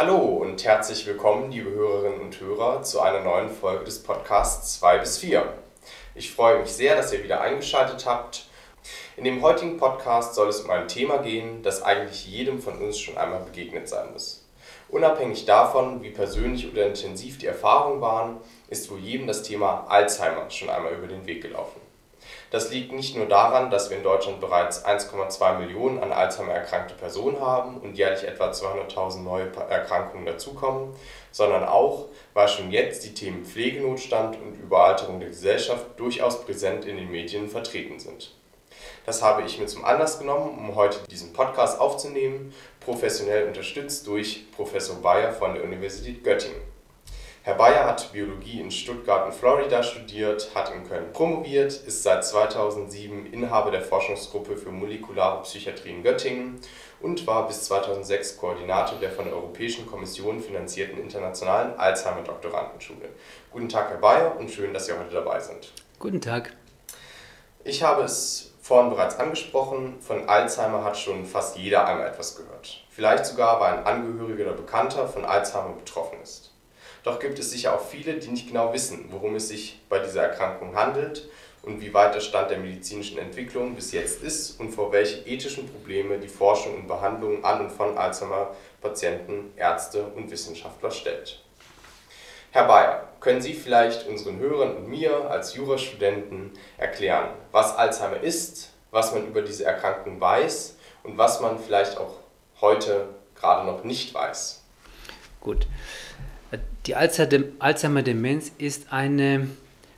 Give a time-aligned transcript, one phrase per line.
[0.00, 4.96] Hallo und herzlich willkommen, liebe Hörerinnen und Hörer, zu einer neuen Folge des Podcasts 2
[4.96, 5.52] bis 4.
[6.14, 8.46] Ich freue mich sehr, dass ihr wieder eingeschaltet habt.
[9.18, 12.98] In dem heutigen Podcast soll es um ein Thema gehen, das eigentlich jedem von uns
[12.98, 14.48] schon einmal begegnet sein muss.
[14.88, 18.38] Unabhängig davon, wie persönlich oder intensiv die Erfahrungen waren,
[18.70, 21.78] ist wohl jedem das Thema Alzheimer schon einmal über den Weg gelaufen.
[22.50, 26.94] Das liegt nicht nur daran, dass wir in Deutschland bereits 1,2 Millionen an Alzheimer erkrankte
[26.94, 30.92] Personen haben und jährlich etwa 200.000 neue Erkrankungen dazukommen,
[31.30, 36.96] sondern auch, weil schon jetzt die Themen Pflegenotstand und Überalterung der Gesellschaft durchaus präsent in
[36.96, 38.34] den Medien vertreten sind.
[39.06, 44.50] Das habe ich mir zum Anlass genommen, um heute diesen Podcast aufzunehmen, professionell unterstützt durch
[44.52, 46.69] Professor Bayer von der Universität Göttingen.
[47.42, 52.22] Herr Bayer hat Biologie in Stuttgart und Florida studiert, hat in Köln promoviert, ist seit
[52.22, 56.60] 2007 Inhaber der Forschungsgruppe für molekulare Psychiatrie in Göttingen
[57.00, 63.08] und war bis 2006 Koordinator der von der Europäischen Kommission finanzierten internationalen Alzheimer-Doktorandenschule.
[63.50, 65.72] Guten Tag, Herr Bayer, und schön, dass Sie heute dabei sind.
[65.98, 66.52] Guten Tag.
[67.64, 72.84] Ich habe es vorhin bereits angesprochen, von Alzheimer hat schon fast jeder einmal etwas gehört.
[72.90, 76.49] Vielleicht sogar, weil ein Angehöriger oder Bekannter von Alzheimer betroffen ist.
[77.02, 80.22] Doch gibt es sicher auch viele, die nicht genau wissen, worum es sich bei dieser
[80.22, 81.28] Erkrankung handelt
[81.62, 85.68] und wie weit der Stand der medizinischen Entwicklung bis jetzt ist und vor welche ethischen
[85.68, 91.42] Probleme die Forschung und Behandlung an und von Alzheimer-Patienten, Ärzte und Wissenschaftler stellt.
[92.52, 98.70] Herr Bayer, können Sie vielleicht unseren Hörern und mir als Jurastudenten erklären, was Alzheimer ist,
[98.90, 102.14] was man über diese Erkrankung weiß und was man vielleicht auch
[102.60, 104.64] heute gerade noch nicht weiß?
[105.40, 105.66] Gut.
[106.86, 109.48] Die Alzheimer-Demenz ist eine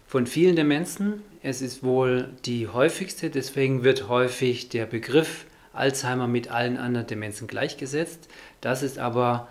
[0.07, 1.23] von vielen Demenzen.
[1.43, 7.47] Es ist wohl die häufigste, deswegen wird häufig der Begriff Alzheimer mit allen anderen Demenzen
[7.47, 8.29] gleichgesetzt.
[8.61, 9.49] Das ist aber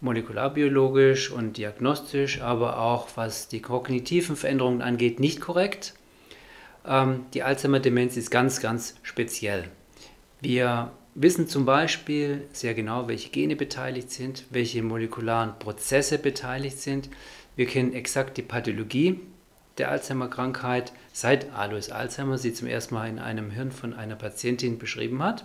[0.00, 5.94] molekularbiologisch und diagnostisch, aber auch was die kognitiven Veränderungen angeht, nicht korrekt.
[6.86, 9.64] Ähm, die Alzheimer-Demenz ist ganz, ganz speziell.
[10.40, 17.08] Wir wissen zum Beispiel sehr genau, welche Gene beteiligt sind, welche molekularen Prozesse beteiligt sind.
[17.56, 19.20] Wir kennen exakt die Pathologie
[19.78, 24.78] der Alzheimer-Krankheit, seit Alois Alzheimer sie zum ersten Mal in einem Hirn von einer Patientin
[24.78, 25.44] beschrieben hat.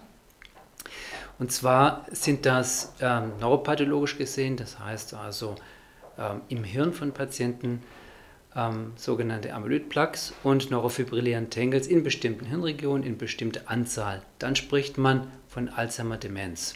[1.40, 5.56] Und zwar sind das ähm, neuropathologisch gesehen, das heißt also
[6.18, 7.82] ähm, im Hirn von Patienten
[8.56, 14.22] ähm, sogenannte Amyloid-Plaques und neurofibrillären Tangles in bestimmten Hirnregionen in bestimmter Anzahl.
[14.40, 16.76] Dann spricht man von Alzheimer-Demenz.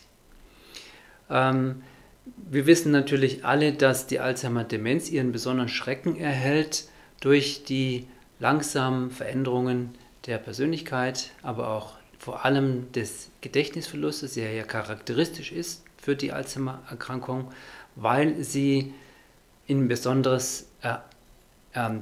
[1.30, 1.84] Ähm,
[2.50, 6.88] wir wissen natürlich alle, dass die Alzheimer-Demenz ihren besonderen Schrecken erhält
[7.20, 8.08] durch die
[8.40, 9.94] langsamen Veränderungen
[10.26, 17.52] der Persönlichkeit, aber auch vor allem des Gedächtnisverlustes, der ja charakteristisch ist für die Alzheimer-Erkrankung,
[17.96, 18.94] weil sie
[19.68, 20.96] in besonderes äh,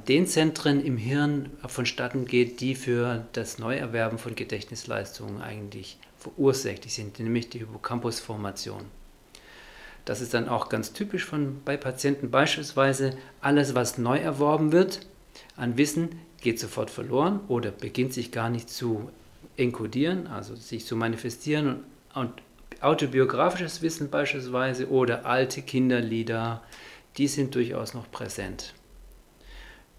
[0.06, 7.18] den Zentren im Hirn vonstatten geht, die für das Neuerwerben von Gedächtnisleistungen eigentlich verursächlich sind,
[7.18, 8.84] nämlich die Hippocampusformation.
[10.04, 13.16] Das ist dann auch ganz typisch von, bei Patienten beispielsweise.
[13.40, 15.00] Alles, was neu erworben wird
[15.56, 19.10] an Wissen, geht sofort verloren oder beginnt sich gar nicht zu
[19.56, 21.66] enkodieren, also sich zu manifestieren.
[21.66, 21.80] Und,
[22.14, 22.42] und
[22.80, 26.62] autobiografisches Wissen beispielsweise oder alte Kinderlieder,
[27.16, 28.74] die sind durchaus noch präsent.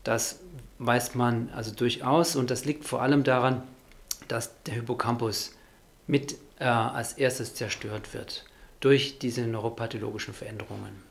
[0.06, 0.40] Das
[0.78, 3.64] weiß man also durchaus und das liegt vor allem daran,
[4.28, 5.54] dass der Hippocampus
[6.08, 8.46] mit äh, als erstes zerstört wird
[8.80, 11.04] durch diese neuropathologischen Veränderungen.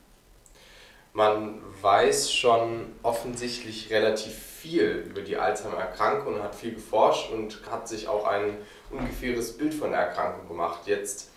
[1.11, 7.87] Man weiß schon offensichtlich relativ viel über die Alzheimer-Erkrankung und hat viel geforscht und hat
[7.87, 8.57] sich auch ein
[8.89, 10.81] ungefähres Bild von der Erkrankung gemacht.
[10.85, 11.31] Jetzt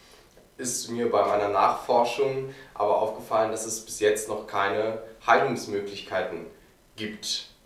[0.58, 6.57] ist mir bei meiner Nachforschung aber aufgefallen, dass es bis jetzt noch keine Heilungsmöglichkeiten gibt,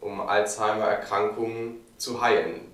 [0.00, 2.72] um Alzheimer-Erkrankungen zu heilen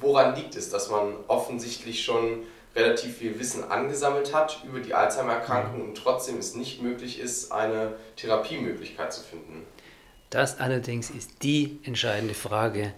[0.00, 2.44] woran liegt es, dass man offensichtlich schon
[2.74, 7.94] relativ viel Wissen angesammelt hat über die Alzheimer-Erkrankung und trotzdem es nicht möglich ist, eine
[8.16, 9.64] Therapiemöglichkeit zu finden?
[10.30, 12.94] Das allerdings ist die entscheidende Frage.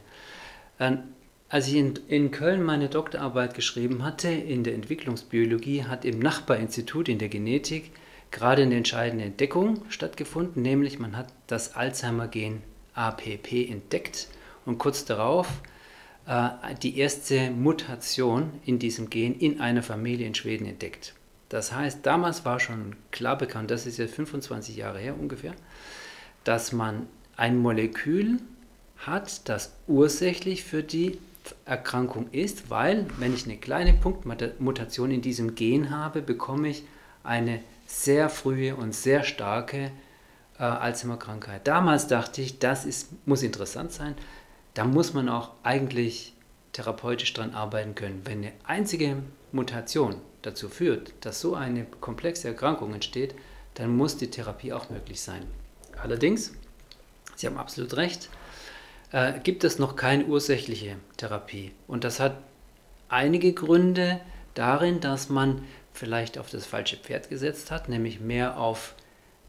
[0.79, 1.03] Ähm,
[1.49, 7.09] als ich in, in, Köln meine Doktorarbeit geschrieben hatte in der Entwicklungsbiologie, hat im Nachbarinstitut
[7.09, 7.93] in der Genetik
[8.31, 12.63] gerade eine entscheidende Entdeckung stattgefunden, nämlich man hat das Alzheimer-Gen
[12.95, 14.29] APP entdeckt
[14.65, 15.49] und kurz darauf
[16.27, 16.51] äh,
[16.83, 21.15] die erste Mutation in diesem Gen in einer Familie in Schweden entdeckt.
[21.49, 25.53] Das heißt, damals war schon klar bekannt, das ist jetzt 25 Jahre her ungefähr,
[26.45, 27.07] dass man
[27.37, 28.39] ein Molekül
[28.97, 31.19] hat, das ursächlich für die
[31.65, 36.85] Erkrankung ist, weil wenn ich eine kleine Punktmutation in diesem Gen habe, bekomme ich
[37.25, 39.91] eine sehr frühe und sehr starke
[40.63, 41.67] äh, Alzheimer-Krankheit.
[41.67, 44.15] Damals dachte ich, das ist, muss interessant sein.
[44.75, 46.35] Da muss man auch eigentlich
[46.73, 48.23] therapeutisch dran arbeiten können.
[48.25, 49.17] Wenn eine einzige
[49.51, 53.35] Mutation dazu führt, dass so eine komplexe Erkrankung entsteht,
[53.75, 55.43] dann muss die Therapie auch möglich sein.
[56.01, 56.53] Allerdings,
[57.35, 58.29] Sie haben absolut recht,
[59.11, 61.73] äh, gibt es noch keine ursächliche Therapie.
[61.89, 62.37] Und das hat
[63.09, 64.21] einige Gründe
[64.55, 68.95] darin, dass man vielleicht auf das falsche Pferd gesetzt hat, nämlich mehr auf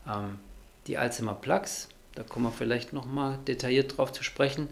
[0.07, 0.39] ähm,
[0.88, 1.89] die Alzheimer Plaques.
[2.15, 4.68] Da kommen wir vielleicht nochmal detailliert drauf zu sprechen,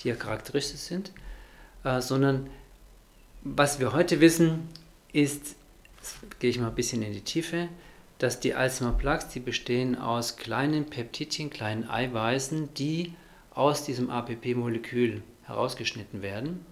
[0.00, 1.12] die ja charakteristisch sind.
[1.84, 2.48] Äh, sondern
[3.42, 4.68] was wir heute wissen,
[5.12, 5.56] ist,
[6.40, 7.68] gehe ich mal ein bisschen in die Tiefe,
[8.18, 13.12] dass die Alzheimer Plaques, die bestehen aus kleinen Peptidchen, kleinen Eiweißen, die
[13.50, 16.64] aus diesem APP-Molekül herausgeschnitten werden.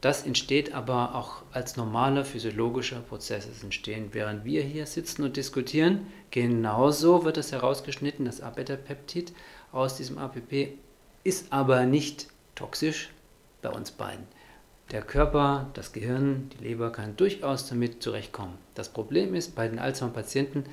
[0.00, 3.46] Das entsteht aber auch als normaler physiologischer Prozess.
[3.46, 6.06] Es entstehen, während wir hier sitzen und diskutieren.
[6.30, 9.32] Genauso wird es herausgeschnitten, das A-Beta-Peptid
[9.72, 10.78] aus diesem APP
[11.22, 13.10] ist aber nicht toxisch
[13.60, 14.26] bei uns beiden.
[14.90, 18.54] Der Körper, das Gehirn, die Leber kann durchaus damit zurechtkommen.
[18.74, 20.64] Das Problem ist, bei den Alzheimer-Patienten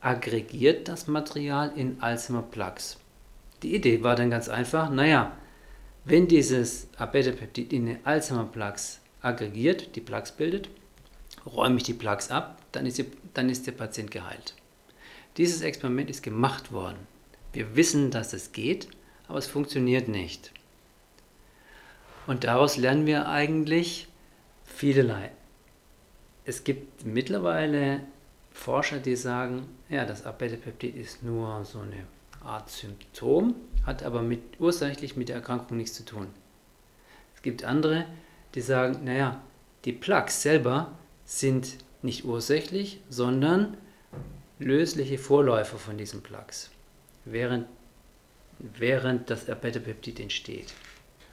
[0.00, 2.98] aggregiert das Material in Alzheimer-Plaques.
[3.62, 5.32] Die Idee war dann ganz einfach, naja,
[6.08, 10.70] wenn dieses A-Beta-Peptid in den Alzheimer-Plaques aggregiert, die Plaques bildet,
[11.44, 14.54] räume ich die Plaques ab, dann ist, die, dann ist der Patient geheilt.
[15.36, 16.98] Dieses Experiment ist gemacht worden.
[17.52, 18.88] Wir wissen, dass es geht,
[19.26, 20.52] aber es funktioniert nicht.
[22.26, 24.08] Und daraus lernen wir eigentlich
[24.64, 25.30] vielerlei.
[26.44, 28.00] Es gibt mittlerweile
[28.50, 32.06] Forscher, die sagen, ja, das Abetapeptid ist nur so eine
[32.42, 33.54] Art Symptom,
[33.88, 36.28] hat aber mit, ursächlich mit der Erkrankung nichts zu tun.
[37.34, 38.04] Es gibt andere,
[38.54, 39.40] die sagen, naja,
[39.84, 40.92] die Plaques selber
[41.24, 43.76] sind nicht ursächlich, sondern
[44.58, 46.70] lösliche Vorläufer von diesen Plaques,
[47.24, 47.66] während,
[48.58, 50.74] während das Abetapeptid entsteht.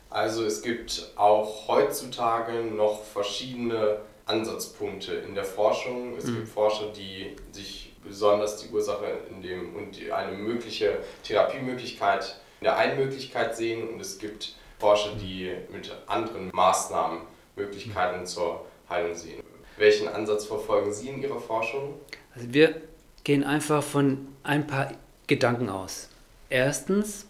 [0.10, 6.16] Also es gibt auch heutzutage noch verschiedene Ansatzpunkte in der Forschung.
[6.18, 6.36] Es mhm.
[6.36, 12.40] gibt Forscher, die sich besonders die Ursache in dem und eine mögliche Therapiemöglichkeit
[12.74, 17.20] einen Möglichkeit sehen und es gibt Forscher, die mit anderen Maßnahmen
[17.56, 19.44] Möglichkeiten zur Heilung sehen.
[19.78, 21.96] Welchen Ansatz verfolgen Sie in Ihrer Forschung?
[22.34, 22.82] Also wir
[23.24, 24.92] gehen einfach von ein paar
[25.28, 26.10] Gedanken aus.
[26.50, 27.28] Erstens,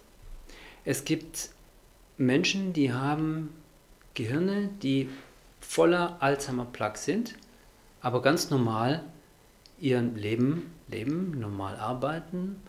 [0.84, 1.50] es gibt
[2.18, 3.54] Menschen, die haben
[4.14, 5.10] Gehirne, die
[5.60, 7.36] voller Alzheimer-Plaque sind,
[8.02, 9.04] aber ganz normal
[9.80, 12.62] ihr Leben leben, normal arbeiten.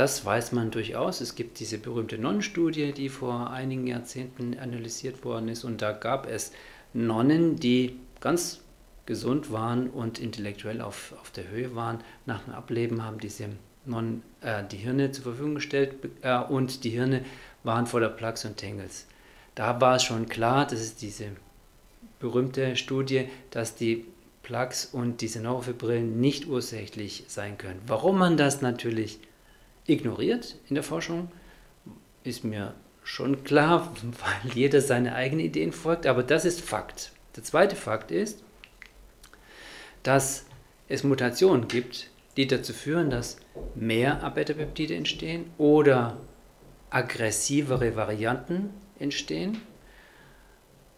[0.00, 1.20] Das weiß man durchaus.
[1.20, 5.62] Es gibt diese berühmte Nonnenstudie, die vor einigen Jahrzehnten analysiert worden ist.
[5.62, 6.52] Und da gab es
[6.94, 8.60] Nonnen, die ganz
[9.04, 11.98] gesund waren und intellektuell auf, auf der Höhe waren.
[12.24, 13.50] Nach dem Ableben haben diese
[13.84, 17.22] Nonnen äh, die Hirne zur Verfügung gestellt äh, und die Hirne
[17.62, 19.06] waren voller Plaques und Tangles.
[19.54, 21.26] Da war es schon klar, das ist diese
[22.20, 24.06] berühmte Studie, dass die
[24.42, 27.82] Plaques und diese Neurofibrillen nicht ursächlich sein können.
[27.86, 29.18] Warum man das natürlich
[29.86, 31.30] ignoriert in der Forschung,
[32.24, 37.12] ist mir schon klar, weil jeder seine eigenen Ideen folgt, aber das ist Fakt.
[37.36, 38.42] Der zweite Fakt ist,
[40.02, 40.46] dass
[40.88, 43.36] es Mutationen gibt, die dazu führen, dass
[43.74, 46.16] mehr Abetapeptide entstehen oder
[46.90, 49.58] aggressivere Varianten entstehen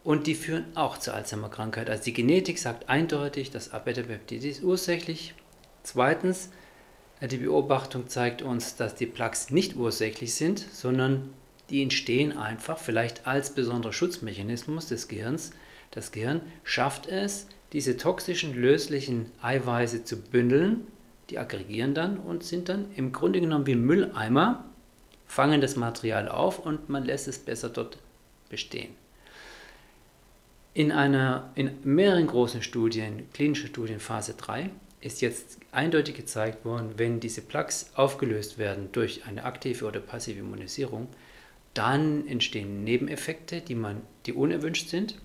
[0.04, 1.88] und die führen auch zur Alzheimer-Krankheit.
[1.88, 5.34] Also die Genetik sagt eindeutig, dass Abetapeptid ist ursächlich.
[5.82, 6.50] Zweitens,
[7.28, 11.30] die Beobachtung zeigt uns, dass die Plaques nicht ursächlich sind, sondern
[11.70, 15.52] die entstehen einfach vielleicht als besonderer Schutzmechanismus des Gehirns.
[15.92, 20.86] Das Gehirn schafft es, diese toxischen löslichen Eiweiße zu bündeln,
[21.30, 24.64] die aggregieren dann und sind dann im Grunde genommen wie Mülleimer,
[25.26, 27.98] fangen das Material auf und man lässt es besser dort
[28.50, 28.94] bestehen.
[30.74, 34.70] In, einer, in mehreren großen Studien, klinischen Studien Phase 3,
[35.02, 40.40] ist jetzt eindeutig gezeigt worden, wenn diese Plaques aufgelöst werden durch eine aktive oder passive
[40.40, 41.08] Immunisierung,
[41.74, 45.18] dann entstehen Nebeneffekte, die, man, die unerwünscht sind.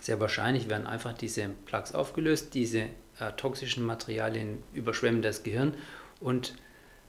[0.00, 2.82] Sehr wahrscheinlich werden einfach diese Plaques aufgelöst, diese
[3.18, 5.74] äh, toxischen Materialien überschwemmen das Gehirn
[6.20, 6.54] und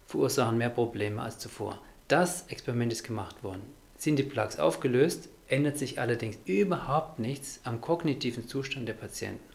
[0.05, 1.81] verursachen mehr Probleme als zuvor.
[2.07, 3.61] Das Experiment ist gemacht worden.
[3.97, 9.48] Sind die Plaques aufgelöst, ändert sich allerdings überhaupt nichts am kognitiven Zustand der Patienten.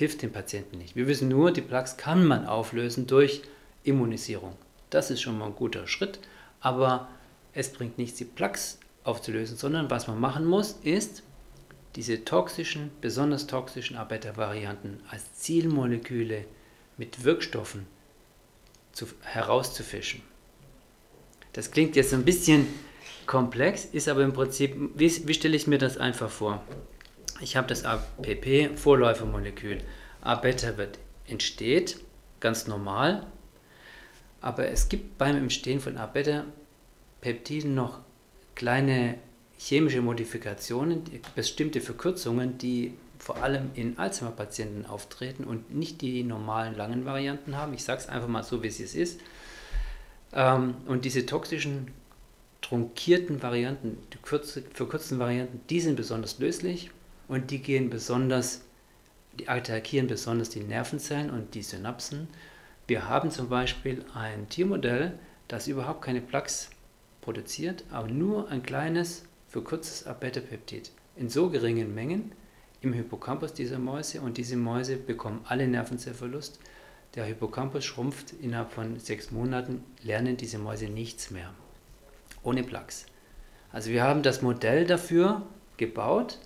[0.00, 0.96] Hilft dem Patienten nicht.
[0.96, 3.42] Wir wissen nur, die Plaques kann man auflösen durch
[3.84, 4.56] Immunisierung.
[4.88, 6.20] Das ist schon mal ein guter Schritt,
[6.62, 7.10] aber
[7.52, 11.22] es bringt nichts, die Plaques aufzulösen, sondern was man machen muss, ist
[11.96, 16.46] diese toxischen, besonders toxischen Arbeitervarianten als Zielmoleküle
[16.96, 17.86] mit Wirkstoffen
[18.92, 20.22] zu, herauszufischen.
[21.52, 22.68] Das klingt jetzt ein bisschen
[23.26, 26.64] komplex, ist aber im Prinzip, wie, wie stelle ich mir das einfach vor?
[27.40, 29.78] Ich habe das APP, Vorläufermolekül.
[30.20, 31.98] A-Beta wird entsteht,
[32.40, 33.26] ganz normal,
[34.42, 38.00] aber es gibt beim Entstehen von A-Beta-Peptiden noch
[38.54, 39.14] kleine
[39.56, 41.04] chemische Modifikationen,
[41.34, 47.74] bestimmte Verkürzungen, die vor allem in Alzheimer-Patienten auftreten und nicht die normalen langen Varianten haben.
[47.74, 49.20] Ich sage es einfach mal so, wie es ist.
[50.32, 51.88] Ähm, und diese toxischen,
[52.62, 54.18] trunkierten Varianten, die
[54.74, 56.90] verkürzten Varianten, die sind besonders löslich
[57.30, 58.62] und die gehen besonders,
[59.38, 62.26] die attackieren besonders die Nervenzellen und die Synapsen.
[62.88, 66.70] Wir haben zum Beispiel ein Tiermodell, das überhaupt keine Plaques
[67.20, 72.32] produziert, aber nur ein kleines verkürztes Abeta-Peptid in so geringen Mengen
[72.80, 76.58] im Hippocampus dieser Mäuse und diese Mäuse bekommen alle Nervenzellverlust.
[77.14, 81.54] Der Hippocampus schrumpft innerhalb von sechs Monaten, lernen diese Mäuse nichts mehr.
[82.42, 83.06] Ohne Plaques.
[83.70, 85.42] Also wir haben das Modell dafür
[85.76, 86.40] gebaut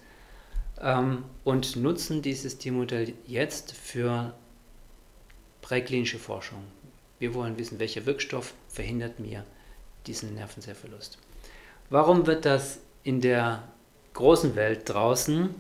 [0.81, 4.35] ähm, und nutzen dieses Tiermodell jetzt für
[5.63, 6.65] präklinische Forschung.
[7.19, 9.45] Wir wollen wissen, welcher Wirkstoff verhindert mir
[10.07, 11.19] diesen Nervenzellverlust.
[11.91, 13.63] Warum wird das in der
[14.15, 15.55] großen Welt draußen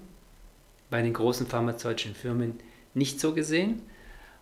[0.90, 2.59] bei den großen pharmazeutischen Firmen
[2.94, 3.83] nicht so gesehen,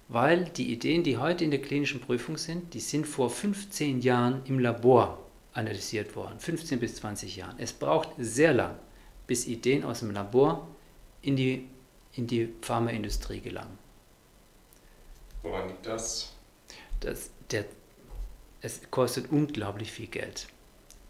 [0.08, 4.42] weil die Ideen, die heute in der klinischen Prüfung sind, die sind vor 15 Jahren
[4.44, 5.18] im Labor
[5.54, 7.54] analysiert worden, 15 bis 20 Jahren.
[7.58, 8.76] Es braucht sehr lang,
[9.32, 10.68] bis Ideen aus dem Labor
[11.22, 11.66] in die,
[12.12, 13.78] in die Pharmaindustrie gelangen.
[15.42, 16.34] Woran liegt das?
[17.00, 17.64] das der,
[18.60, 20.48] es kostet unglaublich viel Geld.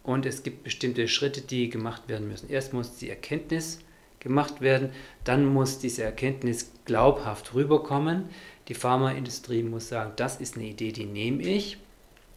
[0.04, 2.48] Und es gibt bestimmte Schritte, die gemacht werden müssen.
[2.48, 3.80] Erst muss die Erkenntnis
[4.20, 4.92] gemacht werden.
[5.24, 8.28] Dann muss diese Erkenntnis glaubhaft rüberkommen.
[8.68, 11.76] Die Pharmaindustrie muss sagen, das ist eine Idee, die nehme ich.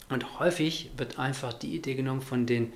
[0.10, 2.74] Und häufig wird einfach die Idee genommen von den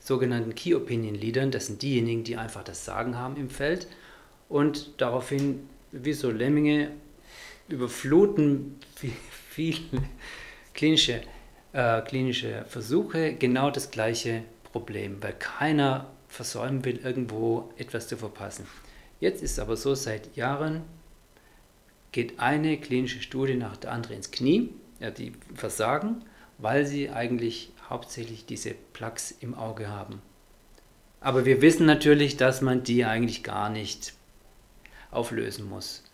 [0.00, 1.50] sogenannten Key Opinion Leadern.
[1.50, 3.86] Das sind diejenigen, die einfach das Sagen haben im Feld.
[4.48, 6.90] Und daraufhin, wie so Lemminge,
[7.68, 8.76] überfluten
[9.50, 9.80] viele
[10.74, 11.20] klinische,
[11.72, 14.42] äh, klinische Versuche genau das gleiche
[14.72, 18.66] Problem, weil keiner versäumen will, irgendwo etwas zu verpassen.
[19.20, 20.82] Jetzt ist aber so, seit Jahren
[22.12, 26.24] geht eine klinische Studie nach der anderen ins Knie, ja, die versagen,
[26.58, 30.22] weil sie eigentlich hauptsächlich diese Plaques im Auge haben.
[31.20, 34.14] Aber wir wissen natürlich, dass man die eigentlich gar nicht
[35.10, 36.04] auflösen muss.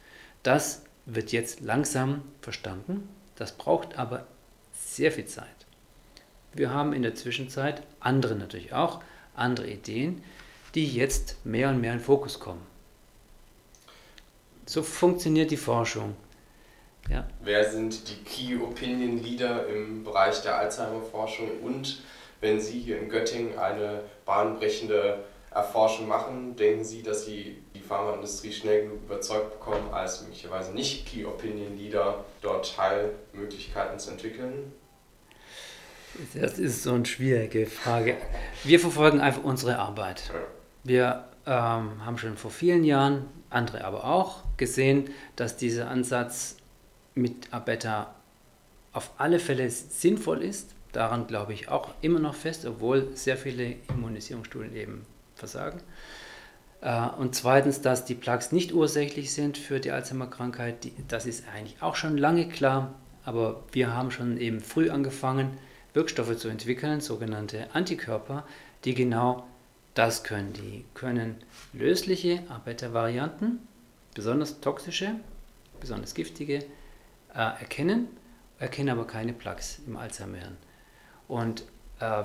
[0.42, 4.26] Das wird jetzt langsam verstanden, das braucht aber
[4.72, 5.46] sehr viel Zeit.
[6.52, 9.02] Wir haben in der Zwischenzeit andere natürlich auch,
[9.34, 10.22] andere Ideen,
[10.74, 12.62] die jetzt mehr und mehr in Fokus kommen.
[14.64, 16.16] So funktioniert die Forschung.
[17.08, 17.26] Ja.
[17.40, 22.02] Wer sind die Key Opinion Leader im Bereich der Alzheimer-Forschung und
[22.40, 28.52] wenn Sie hier in Göttingen eine bahnbrechende Erforschung machen, denken Sie, dass Sie die Pharmaindustrie
[28.52, 34.72] schnell genug überzeugt bekommen, als möglicherweise nicht Key Opinion Leader dort Teilmöglichkeiten zu entwickeln?
[36.34, 38.16] Das ist so eine schwierige Frage.
[38.64, 40.30] Wir verfolgen einfach unsere Arbeit.
[40.82, 46.56] Wir ähm, haben schon vor vielen Jahren, andere aber auch, gesehen, dass dieser Ansatz
[47.16, 48.14] mit Abeta
[48.92, 50.74] auf alle Fälle sinnvoll ist.
[50.92, 55.80] Daran glaube ich auch immer noch fest, obwohl sehr viele Immunisierungsstudien eben versagen.
[56.80, 61.82] Äh, und zweitens, dass die Plaques nicht ursächlich sind für die Alzheimer-Krankheit, das ist eigentlich
[61.82, 62.94] auch schon lange klar.
[63.24, 65.58] Aber wir haben schon eben früh angefangen,
[65.94, 68.46] Wirkstoffe zu entwickeln, sogenannte Antikörper,
[68.84, 69.46] die genau
[69.94, 70.52] das können.
[70.52, 71.36] Die können
[71.72, 73.58] lösliche Arbeitervarianten,
[74.14, 75.16] besonders toxische,
[75.80, 76.64] besonders giftige,
[77.36, 78.08] äh, erkennen,
[78.58, 80.56] erkennen aber keine Plaques im Alzheimer-Hirn.
[81.28, 81.64] Und
[82.00, 82.24] äh,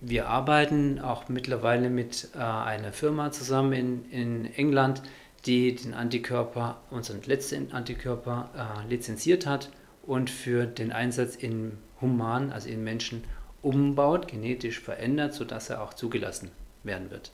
[0.00, 5.02] wir arbeiten auch mittlerweile mit äh, einer Firma zusammen in, in England,
[5.46, 9.70] die den Antikörper, unseren letzten Antikörper, äh, lizenziert hat
[10.02, 13.24] und für den Einsatz in human, also in Menschen,
[13.62, 16.50] umbaut, genetisch verändert, sodass er auch zugelassen
[16.82, 17.30] werden wird.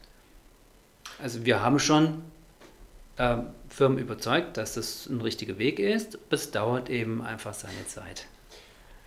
[1.22, 2.22] Also wir haben schon
[3.16, 3.36] äh,
[3.68, 6.18] Firmen überzeugt, dass das ein richtiger Weg ist.
[6.30, 8.26] Es dauert eben einfach seine Zeit.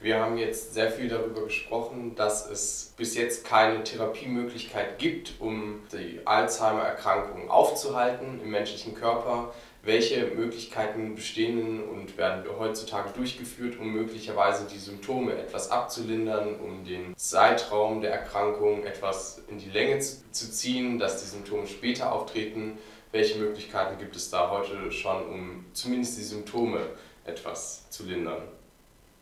[0.02, 5.82] Wir haben jetzt sehr viel darüber gesprochen, dass es bis jetzt keine Therapiemöglichkeit gibt, um
[5.92, 9.52] die Alzheimer-Erkrankung aufzuhalten im menschlichen Körper
[9.84, 17.16] welche Möglichkeiten bestehen und werden heutzutage durchgeführt, um möglicherweise die Symptome etwas abzulindern, um den
[17.16, 22.78] Zeitraum der Erkrankung etwas in die Länge zu ziehen, dass die Symptome später auftreten.
[23.12, 26.80] Welche Möglichkeiten gibt es da heute schon, um zumindest die Symptome
[27.26, 28.44] etwas zu lindern.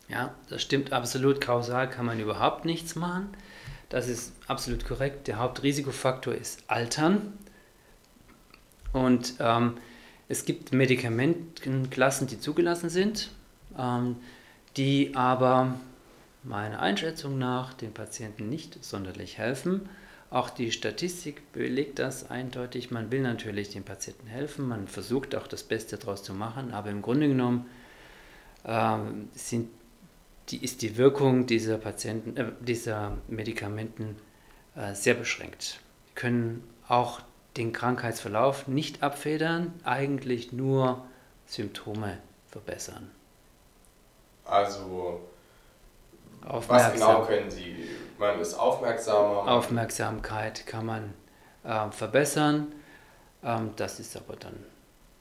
[0.10, 1.42] Ja, das stimmt absolut.
[1.42, 3.30] Kausal kann man überhaupt nichts machen.
[3.90, 5.28] Das ist absolut korrekt.
[5.28, 7.34] Der Hauptrisikofaktor ist Altern.
[8.94, 9.78] Und ähm,
[10.28, 13.32] es gibt Medikamentenklassen, die zugelassen sind,
[13.78, 14.18] ähm,
[14.76, 15.76] die aber
[16.44, 19.90] meiner Einschätzung nach den Patienten nicht sonderlich helfen.
[20.30, 22.92] Auch die Statistik belegt das eindeutig.
[22.92, 26.90] Man will natürlich den Patienten helfen, man versucht auch das Beste daraus zu machen, aber
[26.90, 27.66] im Grunde genommen
[28.66, 29.70] ähm, sind
[30.50, 34.18] die, ist die Wirkung dieser, Patienten, äh, dieser Medikamenten
[34.76, 35.80] äh, sehr beschränkt.
[36.08, 37.22] Sie können auch
[37.56, 41.06] den Krankheitsverlauf nicht abfedern, eigentlich nur
[41.48, 42.18] Symptome
[42.50, 43.10] verbessern.
[44.46, 45.22] Also,
[46.42, 47.76] was genau können Sie?
[48.18, 49.48] Man ist aufmerksamer.
[49.52, 51.14] Aufmerksamkeit kann man
[51.64, 52.74] äh, verbessern.
[53.44, 54.56] Ähm, das ist aber dann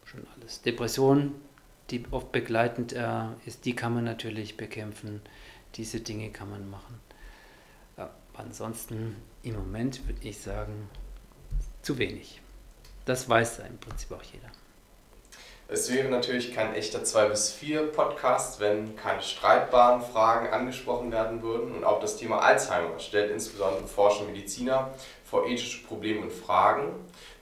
[0.05, 0.63] schon alles.
[0.63, 1.35] Depression
[1.91, 5.23] die oft begleitend äh, ist, die kann man natürlich bekämpfen.
[5.75, 7.01] Diese Dinge kann man machen.
[7.97, 10.89] Ja, ansonsten im Moment würde ich sagen,
[11.83, 12.41] zu wenig.
[13.05, 14.49] Das weiß im Prinzip auch jeder.
[15.69, 21.43] Es wäre natürlich kein echter 2 bis 4 Podcast, wenn keine streitbaren Fragen angesprochen werden
[21.43, 21.75] würden.
[21.75, 24.91] Und auch das Thema Alzheimer stellt insbesondere forschende Mediziner
[25.25, 26.95] vor ethische Probleme und Fragen,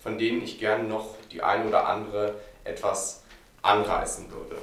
[0.03, 3.25] von denen ich gerne noch die eine oder andere etwas
[3.61, 4.57] anreißen würde.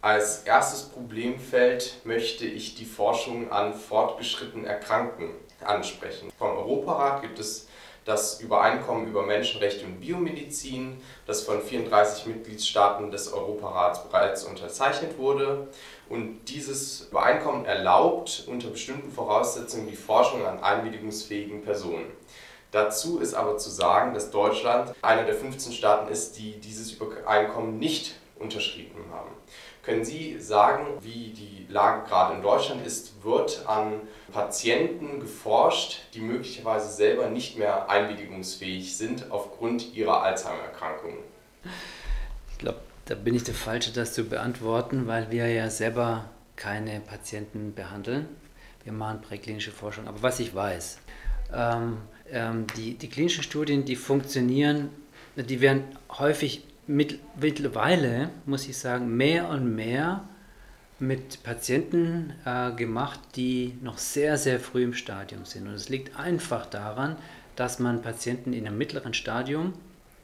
[0.00, 5.30] Als erstes Problemfeld möchte ich die Forschung an fortgeschrittenen Erkrankten
[5.64, 6.30] ansprechen.
[6.38, 7.66] Vom Europarat gibt es
[8.04, 15.68] das Übereinkommen über Menschenrechte und Biomedizin, das von 34 Mitgliedstaaten des Europarats bereits unterzeichnet wurde.
[16.08, 22.10] Und dieses Übereinkommen erlaubt unter bestimmten Voraussetzungen die Forschung an einwilligungsfähigen Personen.
[22.72, 27.78] Dazu ist aber zu sagen, dass Deutschland einer der 15 Staaten ist, die dieses Übereinkommen
[27.78, 29.30] nicht unterschrieben haben.
[29.82, 33.24] Können Sie sagen, wie die Lage gerade in Deutschland ist?
[33.24, 33.94] Wird an
[34.32, 41.14] Patienten geforscht, die möglicherweise selber nicht mehr einwilligungsfähig sind aufgrund ihrer Alzheimer-Erkrankung?
[42.52, 47.00] Ich glaube, da bin ich der Falsche, das zu beantworten, weil wir ja selber keine
[47.00, 48.28] Patienten behandeln.
[48.84, 50.06] Wir machen präklinische Forschung.
[50.06, 50.98] Aber was ich weiß,
[51.52, 51.98] ähm,
[52.30, 54.90] ähm, die, die klinischen Studien, die funktionieren,
[55.34, 55.84] die werden
[56.18, 56.62] häufig
[56.92, 60.24] mit, mittlerweile, muss ich sagen, mehr und mehr
[60.98, 65.66] mit Patienten äh, gemacht, die noch sehr, sehr früh im Stadium sind.
[65.66, 67.16] Und es liegt einfach daran,
[67.56, 69.72] dass man Patienten in einem mittleren Stadium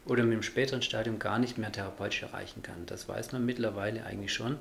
[0.06, 2.86] oder mit einem späteren Stadium gar nicht mehr therapeutisch erreichen kann.
[2.86, 4.56] Das weiß man mittlerweile eigentlich schon.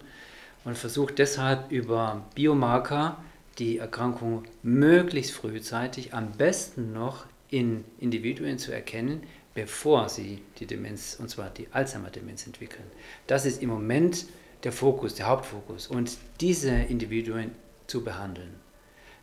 [0.65, 3.17] Und versucht deshalb über Biomarker
[3.59, 9.23] die Erkrankung möglichst frühzeitig, am besten noch in Individuen zu erkennen,
[9.57, 12.85] bevor sie die Demenz, und zwar die Alzheimer-Demenz entwickeln.
[13.25, 14.27] Das ist im Moment
[14.63, 15.87] der Fokus, der Hauptfokus.
[15.87, 17.49] Und diese Individuen
[17.87, 18.53] zu behandeln,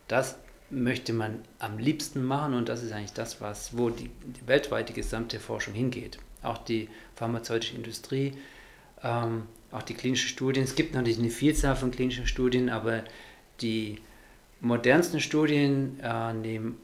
[0.09, 0.35] das
[0.69, 4.91] möchte man am liebsten machen und das ist eigentlich das, was, wo die, die weltweite
[4.91, 6.17] gesamte Forschung hingeht.
[6.43, 8.33] Auch die pharmazeutische Industrie,
[9.03, 10.65] ähm, auch die klinischen Studien.
[10.65, 13.05] Es gibt natürlich eine Vielzahl von klinischen Studien, aber
[13.61, 14.01] die
[14.59, 16.77] modernsten Studien äh, nehmen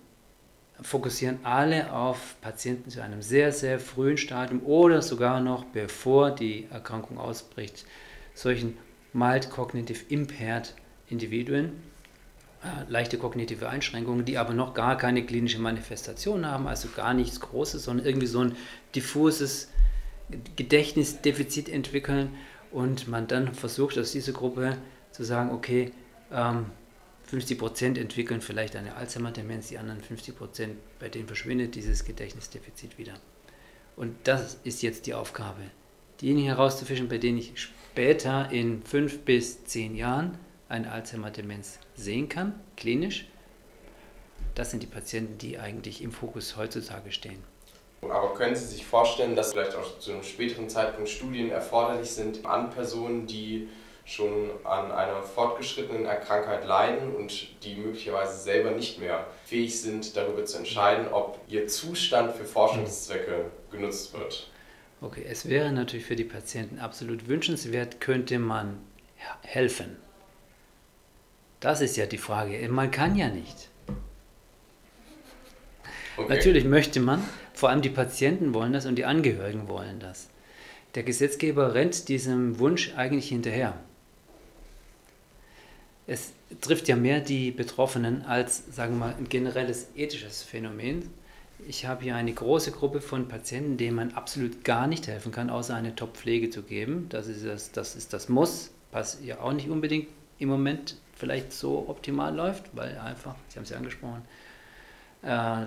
[0.81, 6.67] fokussieren alle auf Patienten zu einem sehr, sehr frühen Stadium oder sogar noch bevor die
[6.71, 7.85] Erkrankung ausbricht,
[8.33, 8.77] solchen
[9.13, 10.73] mild cognitive impaired
[11.07, 11.73] Individuen,
[12.63, 17.39] äh, leichte kognitive Einschränkungen, die aber noch gar keine klinische Manifestation haben, also gar nichts
[17.39, 18.55] Großes, sondern irgendwie so ein
[18.95, 19.69] diffuses
[20.55, 22.29] Gedächtnisdefizit entwickeln
[22.71, 24.77] und man dann versucht aus dieser Gruppe
[25.11, 25.91] zu sagen, okay,
[26.31, 26.67] ähm,
[27.31, 32.97] 50 Prozent entwickeln vielleicht eine Alzheimer-Demenz, die anderen 50 Prozent, bei denen verschwindet dieses Gedächtnisdefizit
[32.97, 33.13] wieder.
[33.95, 35.61] Und das ist jetzt die Aufgabe,
[36.19, 42.59] diejenigen herauszufischen, bei denen ich später in fünf bis zehn Jahren eine Alzheimer-Demenz sehen kann,
[42.75, 43.27] klinisch.
[44.53, 47.41] Das sind die Patienten, die eigentlich im Fokus heutzutage stehen.
[48.01, 52.45] Aber können Sie sich vorstellen, dass vielleicht auch zu einem späteren Zeitpunkt Studien erforderlich sind
[52.45, 53.69] an Personen, die
[54.05, 60.43] schon an einer fortgeschrittenen Krankheit leiden und die möglicherweise selber nicht mehr fähig sind, darüber
[60.45, 64.47] zu entscheiden, ob ihr Zustand für Forschungszwecke genutzt wird.
[65.01, 68.79] Okay, es wäre natürlich für die Patienten absolut wünschenswert, könnte man
[69.41, 69.97] helfen.
[71.59, 72.67] Das ist ja die Frage.
[72.69, 73.69] Man kann ja nicht.
[76.17, 76.27] Okay.
[76.27, 80.29] Natürlich möchte man, vor allem die Patienten wollen das und die Angehörigen wollen das.
[80.95, 83.75] Der Gesetzgeber rennt diesem Wunsch eigentlich hinterher
[86.07, 91.09] es trifft ja mehr die Betroffenen als, sagen wir mal, ein generelles ethisches Phänomen.
[91.67, 95.49] ich habe hier eine große Gruppe von Patienten, denen man absolut gar nicht helfen kann,
[95.49, 97.05] außer eine Top-Pflege zu geben.
[97.09, 100.07] Das ist das, das ist das Muss, was ja auch nicht unbedingt
[100.39, 104.23] im Moment vielleicht so optimal läuft, weil einfach, Sie haben es ja angesprochen,
[105.21, 105.65] äh,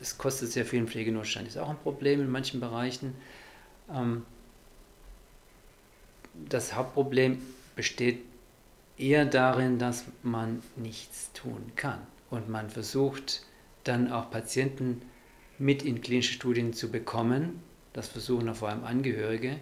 [0.00, 3.14] es kostet sehr viel Pflegenotstand, ist auch ein Problem in manchen Bereichen.
[3.88, 4.24] Ähm,
[6.48, 7.40] das Hauptproblem
[7.76, 8.24] besteht
[8.96, 13.42] eher darin, dass man nichts tun kann und man versucht
[13.84, 15.02] dann auch Patienten
[15.58, 19.56] mit in klinische Studien zu bekommen, das versuchen auch vor allem Angehörige,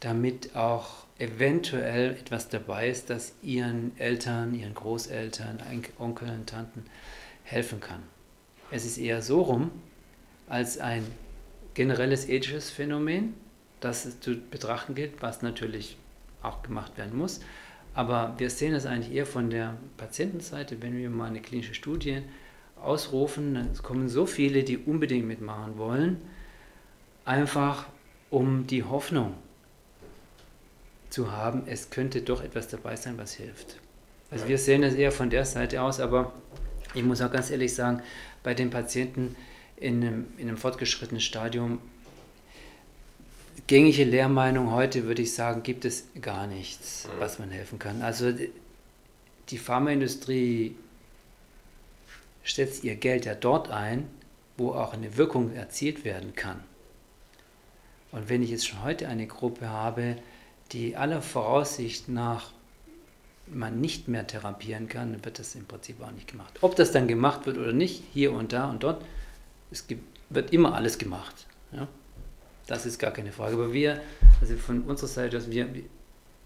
[0.00, 5.58] damit auch eventuell etwas dabei ist, das ihren Eltern, ihren Großeltern,
[5.98, 6.84] Onkeln, Tanten
[7.44, 8.02] helfen kann.
[8.70, 9.70] Es ist eher so rum,
[10.48, 11.04] als ein
[11.74, 13.34] generelles ethisches Phänomen,
[13.80, 15.96] das zu betrachten gilt, was natürlich
[16.42, 17.40] auch gemacht werden muss.
[17.96, 22.20] Aber wir sehen das eigentlich eher von der Patientenseite, wenn wir mal eine klinische Studie
[22.78, 26.20] ausrufen, dann kommen so viele, die unbedingt mitmachen wollen,
[27.24, 27.86] einfach
[28.28, 29.32] um die Hoffnung
[31.08, 33.78] zu haben, es könnte doch etwas dabei sein, was hilft.
[34.30, 36.34] Also wir sehen das eher von der Seite aus, aber
[36.92, 38.02] ich muss auch ganz ehrlich sagen,
[38.42, 39.36] bei den Patienten
[39.76, 41.78] in einem, in einem fortgeschrittenen Stadium,
[43.66, 48.02] gängige Lehrmeinung heute würde ich sagen, gibt es gar nichts, was man helfen kann.
[48.02, 48.32] Also
[49.48, 50.76] die Pharmaindustrie
[52.44, 54.08] setzt ihr Geld ja dort ein,
[54.56, 56.60] wo auch eine Wirkung erzielt werden kann.
[58.12, 60.16] Und wenn ich jetzt schon heute eine Gruppe habe,
[60.72, 62.50] die aller Voraussicht nach
[63.46, 66.58] man nicht mehr therapieren kann, dann wird das im Prinzip auch nicht gemacht.
[66.62, 69.04] Ob das dann gemacht wird oder nicht, hier und da und dort,
[69.70, 71.46] es gibt, wird immer alles gemacht.
[71.72, 71.86] Ja?
[72.66, 73.54] Das ist gar keine Frage.
[73.54, 74.00] Aber wir,
[74.40, 75.68] also von unserer Seite, also wir,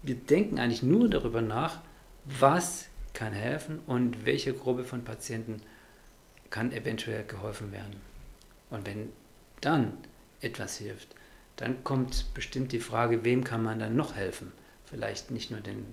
[0.03, 1.81] wir denken eigentlich nur darüber nach,
[2.25, 5.61] was kann helfen und welche Gruppe von Patienten
[6.49, 7.95] kann eventuell geholfen werden.
[8.69, 9.09] Und wenn
[9.61, 9.97] dann
[10.41, 11.15] etwas hilft,
[11.55, 14.51] dann kommt bestimmt die Frage, wem kann man dann noch helfen?
[14.85, 15.85] Vielleicht nicht nur den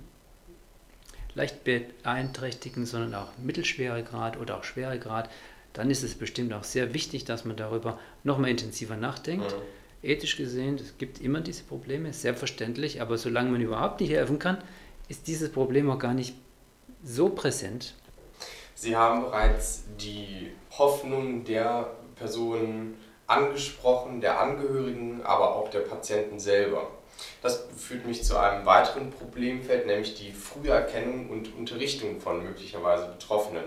[1.34, 5.30] leicht beeinträchtigten, sondern auch mittelschwere Grad oder auch schwere Grad.
[5.72, 9.52] Dann ist es bestimmt auch sehr wichtig, dass man darüber nochmal intensiver nachdenkt.
[9.52, 9.62] Mhm.
[10.02, 14.62] Ethisch gesehen, es gibt immer diese Probleme, selbstverständlich, aber solange man überhaupt nicht helfen kann,
[15.08, 16.34] ist dieses Problem auch gar nicht
[17.02, 17.94] so präsent.
[18.74, 26.88] Sie haben bereits die Hoffnung der Personen angesprochen, der Angehörigen, aber auch der Patienten selber.
[27.42, 33.64] Das führt mich zu einem weiteren Problemfeld, nämlich die Früherkennung und Unterrichtung von möglicherweise Betroffenen.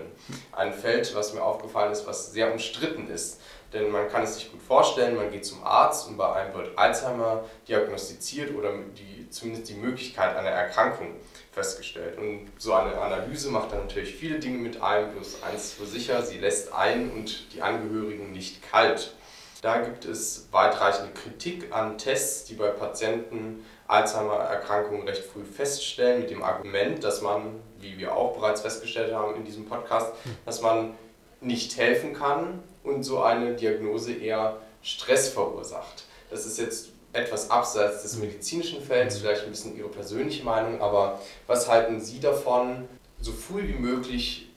[0.52, 3.40] Ein Feld, was mir aufgefallen ist, was sehr umstritten ist.
[3.72, 6.76] Denn man kann es sich gut vorstellen, man geht zum Arzt und bei einem wird
[6.76, 11.16] Alzheimer diagnostiziert oder die, zumindest die Möglichkeit einer Erkrankung
[11.52, 12.18] festgestellt.
[12.18, 16.22] Und so eine Analyse macht dann natürlich viele Dinge mit ein, bloß eins für sicher,
[16.22, 19.14] sie lässt ein und die Angehörigen nicht kalt.
[19.62, 26.30] Da gibt es weitreichende Kritik an Tests, die bei Patienten Alzheimer-Erkrankungen recht früh feststellen, mit
[26.30, 30.12] dem Argument, dass man, wie wir auch bereits festgestellt haben in diesem Podcast,
[30.44, 30.94] dass man
[31.40, 36.04] nicht helfen kann und so eine Diagnose eher Stress verursacht.
[36.30, 41.20] Das ist jetzt etwas abseits des medizinischen Felds, vielleicht ein bisschen Ihre persönliche Meinung, aber
[41.46, 42.88] was halten Sie davon,
[43.20, 44.48] so früh wie möglich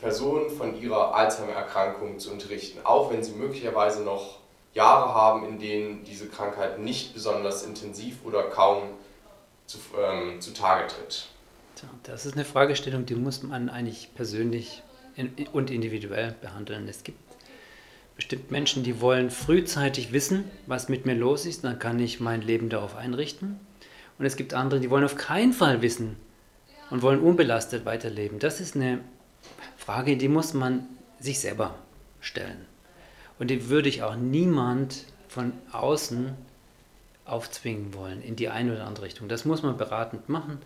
[0.00, 4.38] Personen von ihrer Alzheimer-Erkrankung zu unterrichten, auch wenn sie möglicherweise noch
[4.74, 8.82] Jahre haben, in denen diese Krankheit nicht besonders intensiv oder kaum
[9.66, 11.28] zu, ähm, zutage tritt?
[12.02, 14.82] Das ist eine Fragestellung, die muss man eigentlich persönlich
[15.52, 16.88] und individuell behandeln.
[16.88, 17.18] Es gibt
[18.18, 22.42] bestimmt Menschen, die wollen frühzeitig wissen, was mit mir los ist, dann kann ich mein
[22.42, 23.60] Leben darauf einrichten.
[24.18, 26.16] Und es gibt andere, die wollen auf keinen Fall wissen
[26.90, 28.40] und wollen unbelastet weiterleben.
[28.40, 28.98] Das ist eine
[29.76, 30.84] Frage, die muss man
[31.20, 31.76] sich selber
[32.20, 32.66] stellen.
[33.38, 36.34] Und die würde ich auch niemand von außen
[37.24, 39.28] aufzwingen wollen in die eine oder andere Richtung.
[39.28, 40.58] Das muss man beratend machen.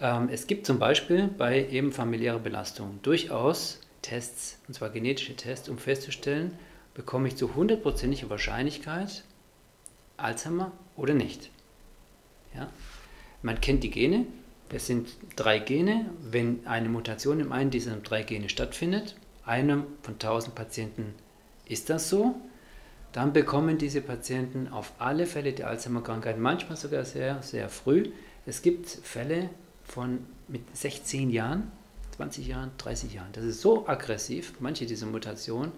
[0.00, 5.68] Ähm, es gibt zum Beispiel bei eben familiärer Belastung durchaus Tests, und zwar genetische Tests,
[5.68, 6.58] um festzustellen,
[6.94, 9.24] bekomme ich zu hundertprozentiger Wahrscheinlichkeit
[10.16, 11.50] Alzheimer oder nicht.
[12.54, 12.70] Ja?
[13.42, 14.26] Man kennt die Gene,
[14.72, 16.06] es sind drei Gene.
[16.20, 21.14] Wenn eine Mutation in einem dieser drei Gene stattfindet, einem von 1000 Patienten
[21.64, 22.34] ist das so?
[23.12, 28.10] Dann bekommen diese Patienten auf alle Fälle die Alzheimer-Krankheit, manchmal sogar sehr, sehr früh.
[28.46, 29.50] Es gibt Fälle
[29.84, 31.72] von mit 16 Jahren,
[32.16, 33.32] 20 Jahren, 30 Jahren.
[33.32, 35.72] Das ist so aggressiv, manche dieser Mutationen,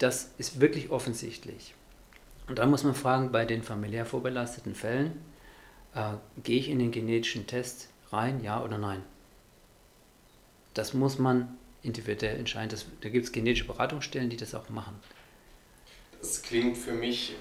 [0.00, 1.74] das ist wirklich offensichtlich.
[2.48, 5.22] Und dann muss man fragen, bei den familiär vorbelasteten Fällen,
[5.94, 9.04] äh, gehe ich in den genetischen Test rein, ja oder nein?
[10.74, 12.70] Das muss man individuell entscheiden.
[12.70, 14.98] Das, da gibt es genetische Beratungsstellen, die das auch machen.
[16.20, 17.34] es klingt für mich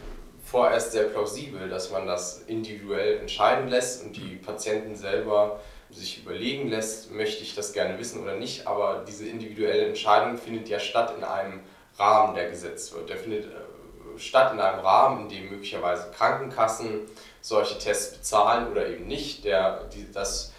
[0.44, 6.70] vorerst sehr plausibel, dass man das individuell entscheiden lässt und die Patienten selber sich überlegen
[6.70, 11.14] lässt, möchte ich das gerne wissen oder nicht, aber diese individuelle Entscheidung findet ja statt
[11.18, 11.62] in einem
[12.00, 13.10] Rahmen, der gesetzt wird.
[13.10, 17.02] Der findet äh, statt in einem Rahmen, in dem möglicherweise Krankenkassen
[17.42, 19.46] solche Tests bezahlen oder eben nicht.
[19.46, 20.54] Der, die, das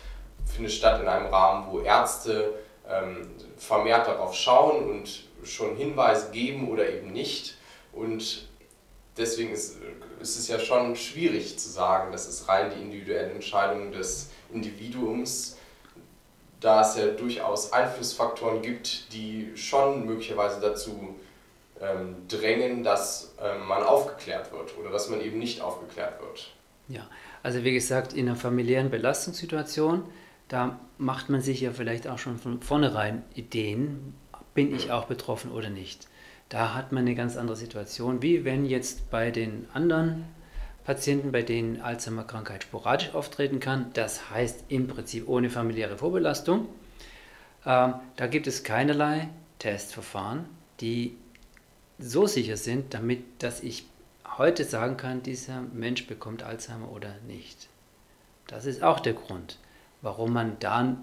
[0.44, 2.54] findet statt in einem Rahmen, wo Ärzte
[2.88, 7.56] ähm, vermehrt darauf schauen und schon Hinweise geben oder eben nicht.
[7.92, 8.48] Und
[9.16, 9.78] deswegen ist,
[10.20, 15.56] ist es ja schon schwierig zu sagen, das ist rein die individuelle Entscheidung des Individuums,
[16.60, 21.16] da es ja durchaus Einflussfaktoren gibt, die schon möglicherweise dazu
[21.80, 26.50] ähm, drängen, dass ähm, man aufgeklärt wird oder dass man eben nicht aufgeklärt wird.
[26.88, 27.06] Ja,
[27.42, 30.02] also wie gesagt, in einer familiären Belastungssituation,
[30.48, 34.14] da macht man sich ja vielleicht auch schon von vornherein Ideen,
[34.54, 36.08] bin ich auch betroffen oder nicht.
[36.48, 40.24] Da hat man eine ganz andere Situation, wie wenn jetzt bei den anderen
[40.84, 46.66] Patienten, bei denen Alzheimer-Krankheit sporadisch auftreten kann, das heißt im Prinzip ohne familiäre Vorbelastung.
[47.64, 49.28] Ähm, da gibt es keinerlei
[49.60, 50.46] Testverfahren,
[50.80, 51.16] die
[52.00, 53.86] so sicher sind, damit dass ich
[54.38, 57.68] heute sagen kann, dieser Mensch bekommt Alzheimer oder nicht.
[58.46, 59.58] Das ist auch der Grund,
[60.02, 60.96] warum man da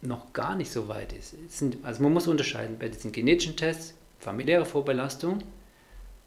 [0.00, 1.34] noch gar nicht so weit ist.
[1.82, 5.42] also man muss unterscheiden bei diesen genetischen Tests, familiäre Vorbelastung,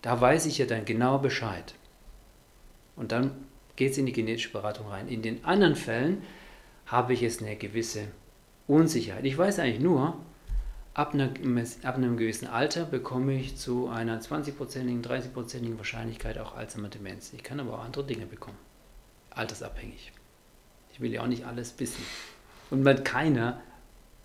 [0.02, 1.74] da weiß ich ja dann genau Bescheid.
[2.96, 3.32] Und dann
[3.76, 5.08] geht es in die genetische Beratung rein.
[5.08, 6.24] In den anderen Fällen
[6.86, 8.04] habe ich jetzt eine gewisse
[8.68, 9.26] Unsicherheit.
[9.26, 10.18] Ich weiß eigentlich nur,
[10.94, 11.30] ab, einer,
[11.84, 17.34] ab einem gewissen Alter bekomme ich zu einer 20-prozentigen, 30-prozentigen Wahrscheinlichkeit auch Alzheimer-Demenz.
[17.34, 18.58] Ich kann aber auch andere Dinge bekommen.
[19.30, 20.12] Altersabhängig.
[20.92, 22.04] Ich will ja auch nicht alles wissen.
[22.70, 23.62] Und man, keiner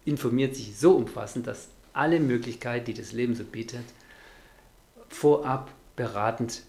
[0.05, 3.85] informiert sich so umfassend, dass alle Möglichkeiten, die das Leben so bietet,
[5.09, 6.62] vorab beratend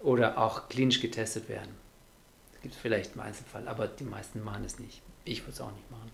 [0.00, 1.70] oder auch klinisch getestet werden.
[2.52, 5.02] Das gibt es vielleicht im Einzelfall, aber die meisten machen es nicht.
[5.24, 6.10] Ich würde es auch nicht machen.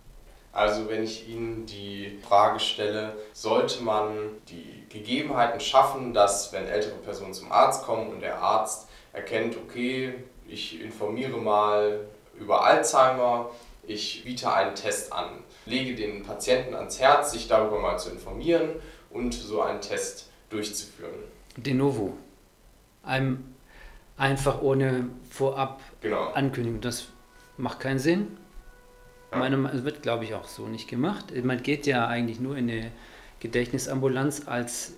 [0.53, 4.11] Also wenn ich Ihnen die Frage stelle, sollte man
[4.49, 10.15] die Gegebenheiten schaffen, dass wenn ältere Personen zum Arzt kommen und der Arzt erkennt, okay,
[10.49, 12.01] ich informiere mal
[12.39, 13.51] über Alzheimer,
[13.87, 15.29] ich biete einen Test an,
[15.67, 18.71] lege den Patienten ans Herz, sich darüber mal zu informieren
[19.11, 21.15] und so einen Test durchzuführen.
[21.57, 22.17] De novo.
[23.03, 23.55] Einem
[24.17, 26.29] einfach ohne vorab genau.
[26.31, 26.81] Ankündigung.
[26.81, 27.07] Das
[27.57, 28.37] macht keinen Sinn.
[29.33, 31.27] Meine, es wird, glaube ich, auch so nicht gemacht.
[31.45, 32.91] Man geht ja eigentlich nur in eine
[33.39, 34.95] Gedächtnisambulanz als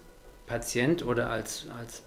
[0.47, 2.03] Patient oder als, als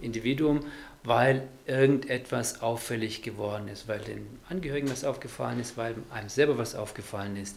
[0.00, 0.60] Individuum,
[1.04, 6.74] weil irgendetwas auffällig geworden ist, weil den Angehörigen was aufgefallen ist, weil einem selber was
[6.74, 7.56] aufgefallen ist.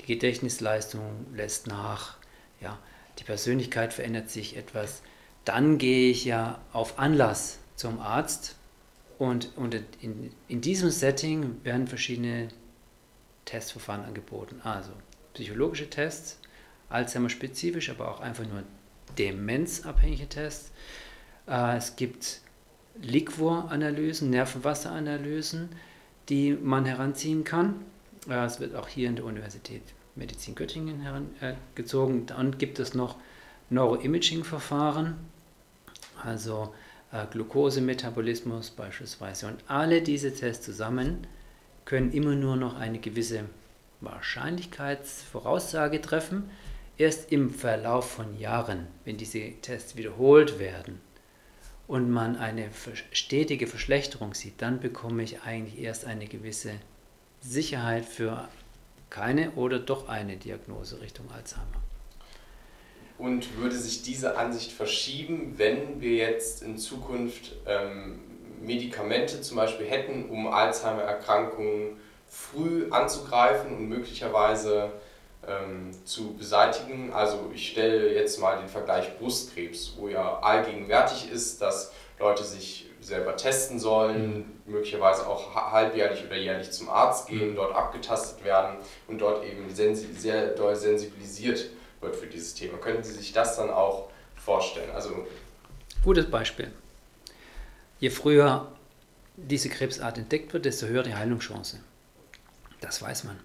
[0.00, 2.16] Die Gedächtnisleistung lässt nach,
[2.60, 2.78] ja,
[3.18, 5.02] die Persönlichkeit verändert sich etwas.
[5.44, 8.56] Dann gehe ich ja auf Anlass zum Arzt
[9.18, 12.48] und, und in, in diesem Setting werden verschiedene
[13.44, 14.60] Testverfahren angeboten.
[14.62, 14.92] Also
[15.34, 16.38] psychologische Tests,
[16.88, 18.62] Alzheimer-spezifisch, aber auch einfach nur
[19.18, 20.72] demenzabhängige Tests.
[21.46, 22.40] Äh, es gibt
[23.00, 25.70] Liquor-Analysen, Nervenwasseranalysen,
[26.28, 27.84] die man heranziehen kann.
[28.28, 29.82] Äh, es wird auch hier in der Universität
[30.14, 32.26] Medizin Göttingen herangezogen.
[32.26, 33.16] Dann gibt es noch
[33.70, 35.16] Neuroimaging-Verfahren,
[36.22, 36.74] also
[37.12, 39.46] äh, Glukosemetabolismus beispielsweise.
[39.46, 41.26] Und alle diese Tests zusammen
[41.84, 43.44] können immer nur noch eine gewisse
[44.00, 46.50] Wahrscheinlichkeitsvoraussage treffen.
[46.98, 51.00] Erst im Verlauf von Jahren, wenn diese Tests wiederholt werden
[51.86, 52.68] und man eine
[53.12, 56.72] stetige Verschlechterung sieht, dann bekomme ich eigentlich erst eine gewisse
[57.40, 58.48] Sicherheit für
[59.10, 61.66] keine oder doch eine Diagnose Richtung Alzheimer.
[63.18, 68.20] Und würde sich diese Ansicht verschieben, wenn wir jetzt in Zukunft ähm,
[68.62, 74.92] Medikamente zum Beispiel hätten, um Alzheimer-Erkrankungen früh anzugreifen und möglicherweise
[75.46, 77.12] ähm, zu beseitigen?
[77.12, 82.88] Also ich stelle jetzt mal den Vergleich Brustkrebs, wo ja allgegenwärtig ist, dass Leute sich
[83.00, 84.72] selber testen sollen, mhm.
[84.72, 87.56] möglicherweise auch halbjährlich oder jährlich zum Arzt gehen, mhm.
[87.56, 88.76] dort abgetastet werden
[89.08, 91.66] und dort eben sehr doll sensibilisiert
[92.00, 92.78] wird für dieses Thema.
[92.78, 94.90] Können Sie sich das dann auch vorstellen?
[94.94, 95.26] Also
[96.04, 96.72] Gutes Beispiel.
[98.02, 98.66] Je früher
[99.36, 101.78] diese Krebsart entdeckt wird, desto höher die Heilungschance.
[102.80, 103.38] Das weiß man.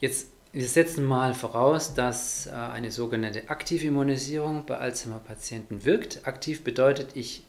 [0.00, 6.26] Jetzt, wir setzen mal voraus, dass äh, eine sogenannte Aktivimmunisierung bei Alzheimer-Patienten wirkt.
[6.26, 7.44] Aktiv bedeutet, ich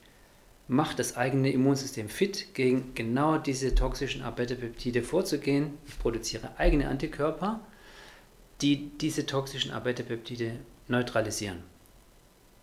[0.69, 5.77] macht das eigene Immunsystem fit, gegen genau diese toxischen Abetapeptide vorzugehen.
[5.85, 7.59] Ich produziere eigene Antikörper,
[8.61, 10.53] die diese toxischen Abetapeptide
[10.87, 11.74] neutralisieren.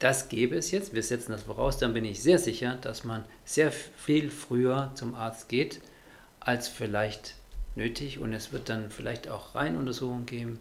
[0.02, 3.24] Das gäbe es jetzt, wir setzen das voraus, dann bin ich sehr sicher, dass man
[3.44, 5.80] sehr viel früher zum Arzt geht,
[6.40, 7.36] als vielleicht
[7.76, 10.58] nötig und es wird dann vielleicht auch Reihenuntersuchungen geben.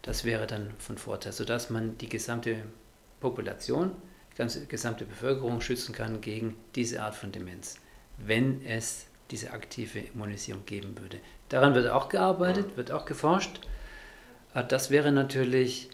[0.00, 2.62] Das wäre dann von Vorteil, sodass man die gesamte
[3.20, 3.90] Population,
[4.38, 7.76] die gesamte Bevölkerung schützen kann gegen diese Art von Demenz,
[8.16, 11.18] wenn es diese aktive Immunisierung geben würde.
[11.50, 13.60] Daran wird auch gearbeitet, wird auch geforscht.
[14.54, 15.90] Äh, das wäre natürlich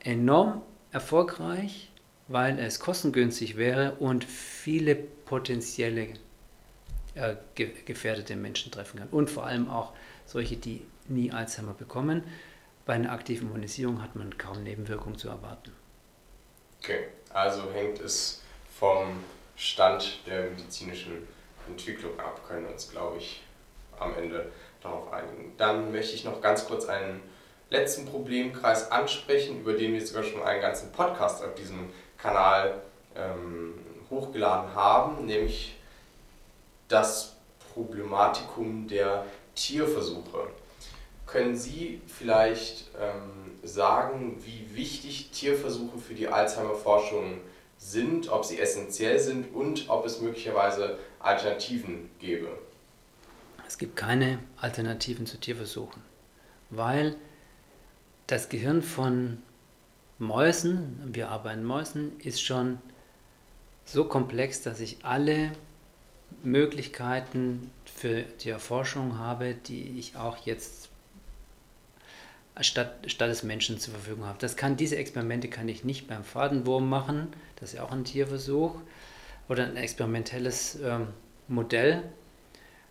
[0.00, 1.92] enorm erfolgreich,
[2.28, 6.08] weil es kostengünstig wäre und viele potenzielle
[7.14, 7.36] äh,
[7.84, 9.08] gefährdete Menschen treffen kann.
[9.08, 9.92] Und vor allem auch
[10.26, 12.24] solche, die nie Alzheimer bekommen.
[12.84, 15.72] Bei einer aktiven Immunisierung hat man kaum Nebenwirkungen zu erwarten.
[16.82, 18.42] Okay, also hängt es
[18.78, 19.24] vom
[19.56, 21.26] Stand der medizinischen
[21.66, 23.42] Entwicklung ab, können uns, glaube ich,
[23.98, 25.52] am Ende darauf einigen.
[25.56, 27.22] Dann möchte ich noch ganz kurz einen
[27.70, 31.88] letzten Problemkreis ansprechen, über den wir sogar schon einen ganzen Podcast auf diesem
[32.26, 32.82] Kanal
[33.14, 33.74] ähm,
[34.10, 35.76] hochgeladen haben, nämlich
[36.88, 37.36] das
[37.72, 40.48] Problematikum der Tierversuche.
[41.24, 47.38] Können Sie vielleicht ähm, sagen, wie wichtig Tierversuche für die Alzheimer-Forschung
[47.78, 52.48] sind, ob sie essentiell sind und ob es möglicherweise Alternativen gäbe?
[53.68, 56.02] Es gibt keine Alternativen zu Tierversuchen,
[56.70, 57.16] weil
[58.26, 59.42] das Gehirn von
[60.18, 62.78] Mäusen, wir arbeiten Mäusen, ist schon
[63.84, 65.52] so komplex, dass ich alle
[66.42, 70.88] Möglichkeiten für die Erforschung habe, die ich auch jetzt
[72.60, 74.38] statt, statt des Menschen zur Verfügung habe.
[74.40, 78.04] Das kann, diese Experimente kann ich nicht beim Fadenwurm machen, das ist ja auch ein
[78.04, 78.74] Tierversuch,
[79.48, 81.08] oder ein experimentelles ähm,
[81.48, 82.02] Modell,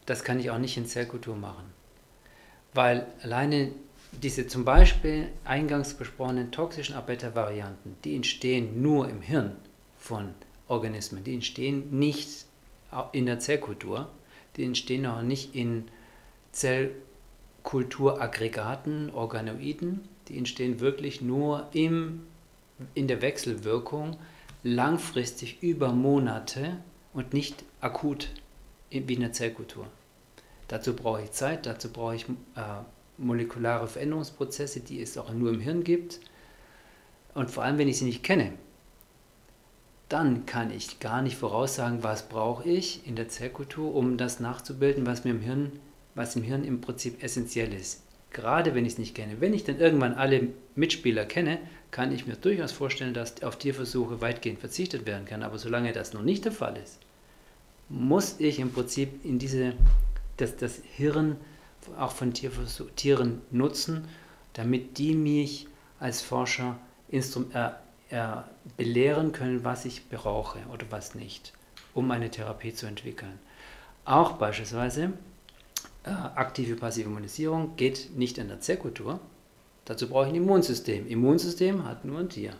[0.05, 1.73] das kann ich auch nicht in Zellkultur machen.
[2.73, 3.71] Weil alleine
[4.21, 9.55] diese zum Beispiel eingangs besprochenen toxischen Abeta-Varianten, die entstehen nur im Hirn
[9.97, 10.33] von
[10.67, 12.45] Organismen, die entstehen nicht
[13.11, 14.09] in der Zellkultur,
[14.55, 15.85] die entstehen auch nicht in
[16.51, 22.21] Zellkulturaggregaten, Organoiden, die entstehen wirklich nur im,
[22.93, 24.17] in der Wechselwirkung
[24.63, 26.77] langfristig über Monate
[27.13, 28.29] und nicht akut
[28.89, 29.87] wie in der Zellkultur.
[30.67, 32.25] Dazu brauche ich Zeit, dazu brauche ich
[32.55, 32.83] äh,
[33.17, 36.19] molekulare Veränderungsprozesse, die es auch nur im Hirn gibt.
[37.33, 38.53] Und vor allem, wenn ich sie nicht kenne,
[40.09, 45.05] dann kann ich gar nicht voraussagen, was brauche ich in der Zellkultur, um das nachzubilden,
[45.05, 45.71] was mir im Hirn,
[46.13, 48.03] was im Hirn im Prinzip essentiell ist.
[48.31, 49.39] Gerade wenn ich es nicht kenne.
[49.39, 51.57] Wenn ich dann irgendwann alle Mitspieler kenne,
[51.91, 55.41] kann ich mir durchaus vorstellen, dass auf Tierversuche weitgehend verzichtet werden kann.
[55.41, 56.99] Aber solange das noch nicht der Fall ist,
[57.87, 59.73] muss ich im Prinzip in diese,
[60.37, 61.37] das, das Hirn
[61.97, 64.07] auch von Tieren nutzen,
[64.53, 65.67] damit die mich
[65.99, 66.77] als Forscher
[67.09, 67.69] Instrum, äh,
[68.09, 68.41] äh,
[68.77, 71.53] belehren können, was ich brauche oder was nicht,
[71.93, 73.39] um eine Therapie zu entwickeln.
[74.05, 75.13] Auch beispielsweise
[76.03, 79.19] äh, aktive passive Immunisierung geht nicht in der Zellkultur.
[79.85, 81.07] Dazu brauche ich ein Immunsystem.
[81.07, 82.53] Immunsystem hat nur ein Tier.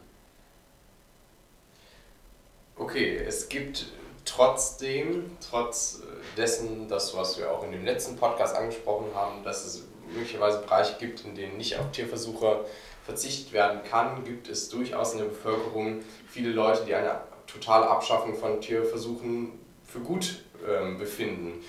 [2.75, 3.88] Okay, es gibt
[4.25, 9.65] trotzdem, trotz äh, dessen, das, was wir auch in dem letzten Podcast angesprochen haben, dass
[9.65, 9.83] es
[10.13, 12.65] möglicherweise Bereiche gibt, in denen nicht auf Tierversuche
[13.05, 18.35] verzichtet werden kann, gibt es durchaus in der Bevölkerung viele Leute, die eine totale Abschaffung
[18.35, 19.51] von Tierversuchen
[19.85, 21.63] für gut ähm, befinden.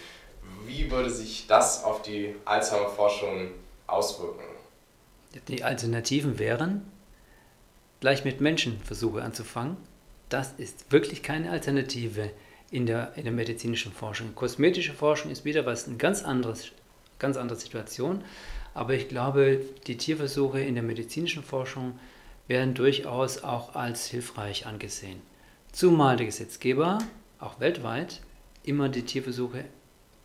[0.65, 3.51] Wie würde sich das auf die Alzheimer-Forschung
[3.87, 4.45] auswirken?
[5.49, 6.91] Die Alternativen wären,
[8.01, 9.77] gleich mit Menschenversuche anzufangen.
[10.29, 12.31] Das ist wirklich keine Alternative
[12.71, 14.35] in der, in der medizinischen Forschung.
[14.35, 16.73] Kosmetische Forschung ist wieder was ein ganz anderes,
[17.19, 18.25] ganz andere Situation.
[18.75, 21.99] Aber ich glaube, die Tierversuche in der medizinischen Forschung
[22.49, 25.21] werden durchaus auch als hilfreich angesehen.
[25.73, 26.99] Zumal der Gesetzgeber,
[27.39, 28.21] auch weltweit,
[28.65, 29.65] immer die Tierversuche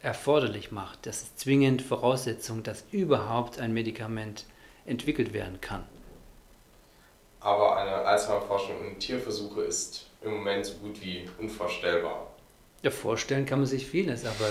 [0.02, 1.06] erforderlich macht.
[1.06, 4.46] Das ist zwingend Voraussetzung, dass überhaupt ein Medikament
[4.86, 5.84] entwickelt werden kann.
[7.40, 12.31] Aber eine Alzheimer-Forschung in Tierversuche ist im Moment so gut wie unvorstellbar.
[12.84, 14.50] Ja, vorstellen kann man sich vieles, aber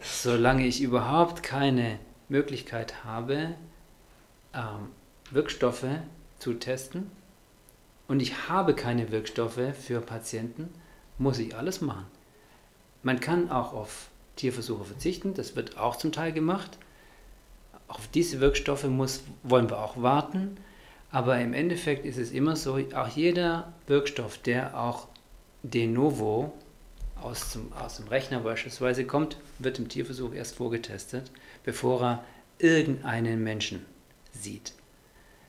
[0.00, 1.98] solange ich überhaupt keine
[2.30, 3.54] Möglichkeit habe,
[4.54, 4.88] ähm,
[5.30, 5.84] Wirkstoffe
[6.38, 7.10] zu testen
[8.08, 10.70] und ich habe keine Wirkstoffe für Patienten,
[11.18, 12.06] muss ich alles machen.
[13.02, 16.78] Man kann auch auf Tierversuche verzichten, das wird auch zum Teil gemacht.
[17.88, 20.56] Auf diese Wirkstoffe muss, wollen wir auch warten,
[21.10, 25.08] aber im Endeffekt ist es immer so, auch jeder Wirkstoff, der auch
[25.62, 26.54] de novo
[27.24, 31.30] aus dem, aus dem Rechner beispielsweise kommt, wird im Tierversuch erst vorgetestet,
[31.64, 32.24] bevor er
[32.58, 33.84] irgendeinen Menschen
[34.32, 34.72] sieht.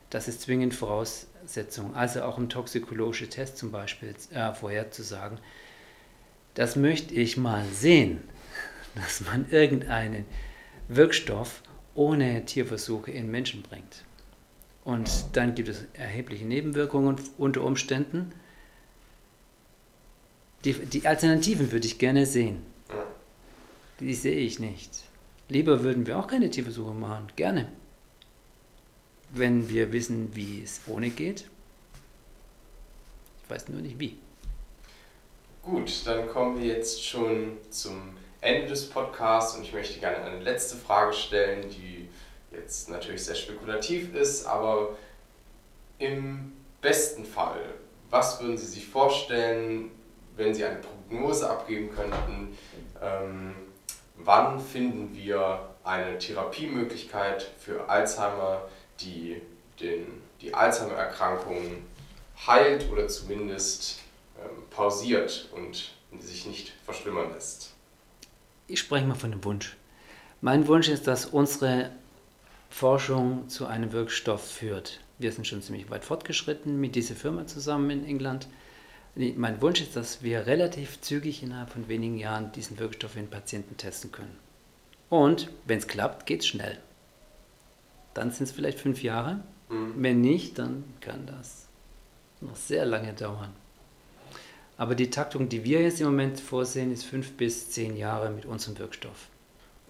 [0.10, 1.96] Das ist zwingend Voraussetzung.
[1.96, 5.40] Also auch im toxikologischen Test zum Beispiel äh, vorherzusagen,
[6.54, 8.22] das möchte ich mal sehen,
[8.96, 10.26] dass man irgendeinen
[10.88, 11.62] Wirkstoff
[11.94, 14.06] ohne Tierversuche in Menschen bringt.
[14.84, 18.32] Und dann gibt es erhebliche Nebenwirkungen unter Umständen.
[20.66, 22.66] Die, die Alternativen würde ich gerne sehen.
[24.00, 24.90] Die sehe ich nicht.
[25.48, 27.28] Lieber würden wir auch keine Tierversuche machen.
[27.36, 27.72] Gerne.
[29.30, 31.46] Wenn wir wissen, wie es ohne geht.
[33.44, 34.18] Ich weiß nur nicht wie.
[35.62, 40.44] Gut, dann kommen wir jetzt schon zum Ende des Podcasts und ich möchte gerne eine
[40.44, 42.10] letzte Frage stellen, die
[42.52, 44.98] jetzt natürlich sehr spekulativ ist, aber
[46.00, 47.62] im besten Fall,
[48.10, 49.92] was würden Sie sich vorstellen,
[50.36, 52.58] wenn Sie eine Prognose abgeben könnten,
[53.02, 53.56] ähm,
[54.18, 58.68] wann finden wir eine Therapiemöglichkeit für Alzheimer,
[59.00, 59.42] die
[59.80, 61.84] den, die Alzheimer-Erkrankung
[62.48, 64.00] heilt oder zumindest
[64.40, 67.74] ähm, pausiert und sich nicht verschlimmern lässt?
[68.68, 69.76] Ich spreche mal von dem Wunsch.
[70.42, 71.92] Mein Wunsch ist, dass unsere
[72.70, 75.00] Forschung zu einem Wirkstoff führt.
[75.18, 78.48] Wir sind schon ziemlich weit fortgeschritten mit dieser Firma zusammen in England.
[79.16, 83.78] Mein Wunsch ist, dass wir relativ zügig innerhalb von wenigen Jahren diesen Wirkstoff in Patienten
[83.78, 84.38] testen können.
[85.10, 86.78] Und wenn es klappt, geht es schnell.
[88.14, 89.40] Dann sind es vielleicht fünf Jahre.
[89.70, 89.94] Mhm.
[89.96, 91.68] Wenn nicht, dann kann das
[92.42, 93.54] noch sehr lange dauern.
[94.78, 98.46] Aber die Taktung, die wir jetzt im Moment vorsehen, ist fünf bis zehn Jahre mit
[98.46, 99.30] unserem Wirkstoff.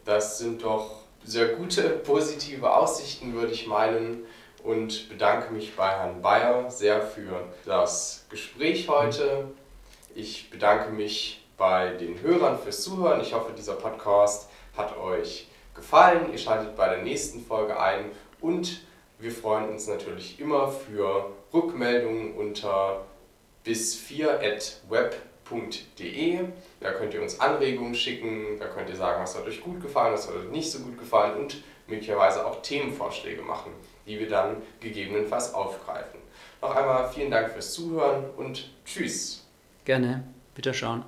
[0.06, 4.20] Das sind doch sehr gute, positive Aussichten, würde ich meinen.
[4.66, 9.50] Und bedanke mich bei Herrn Bayer sehr für das Gespräch heute.
[10.16, 13.22] Ich bedanke mich bei den Hörern fürs Zuhören.
[13.22, 16.32] Ich hoffe, dieser Podcast hat euch gefallen.
[16.32, 18.06] Ihr schaltet bei der nächsten Folge ein
[18.42, 18.82] und
[19.20, 23.06] wir freuen uns natürlich immer für Rückmeldungen unter
[23.68, 26.40] bis4.web.de.
[26.80, 30.16] Da könnt ihr uns Anregungen schicken, da könnt ihr sagen, was hat euch gut gefallen,
[30.16, 33.72] was hat euch nicht so gut gefallen und möglicherweise auch Themenvorschläge machen,
[34.06, 36.20] die wir dann gegebenenfalls aufgreifen.
[36.62, 39.46] Noch einmal vielen Dank fürs Zuhören und tschüss.
[39.84, 40.24] Gerne,
[40.56, 41.04] bitte schauen.